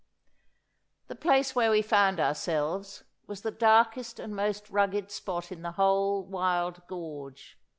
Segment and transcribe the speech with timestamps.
[1.09, 5.73] The place where we found ourselves was the darkest and most rugged spot in the
[5.73, 7.59] whole wild gorge.